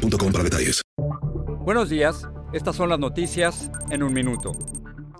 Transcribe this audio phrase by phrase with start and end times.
[0.00, 0.82] boostmobile para detalles.
[1.64, 4.52] Buenos días, estas son las noticias en un minuto.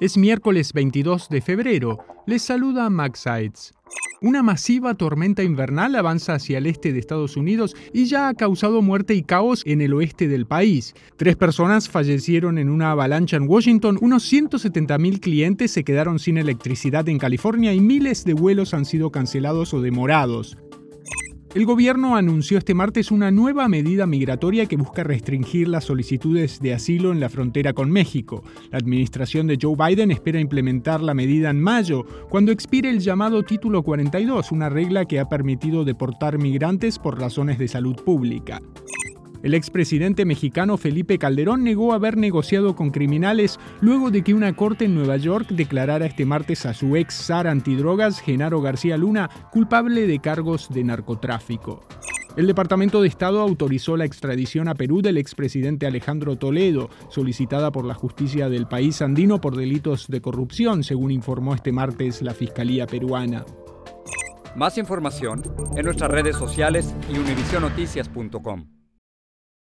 [0.00, 1.98] Es miércoles 22 de febrero.
[2.26, 3.74] Les saluda Max Sides.
[4.22, 8.82] Una masiva tormenta invernal avanza hacia el este de Estados Unidos y ya ha causado
[8.82, 10.94] muerte y caos en el oeste del país.
[11.16, 17.08] Tres personas fallecieron en una avalancha en Washington, unos 170.000 clientes se quedaron sin electricidad
[17.08, 20.58] en California y miles de vuelos han sido cancelados o demorados.
[21.52, 26.74] El gobierno anunció este martes una nueva medida migratoria que busca restringir las solicitudes de
[26.74, 28.44] asilo en la frontera con México.
[28.70, 33.42] La administración de Joe Biden espera implementar la medida en mayo, cuando expire el llamado
[33.42, 38.60] Título 42, una regla que ha permitido deportar migrantes por razones de salud pública.
[39.42, 44.84] El expresidente mexicano Felipe Calderón negó haber negociado con criminales luego de que una corte
[44.84, 50.06] en Nueva York declarara este martes a su ex zar antidrogas, Genaro García Luna, culpable
[50.06, 51.80] de cargos de narcotráfico.
[52.36, 57.84] El Departamento de Estado autorizó la extradición a Perú del expresidente Alejandro Toledo, solicitada por
[57.84, 62.86] la justicia del país andino por delitos de corrupción, según informó este martes la Fiscalía
[62.86, 63.44] peruana.
[64.54, 65.42] Más información
[65.76, 68.79] en nuestras redes sociales y univisionoticias.com.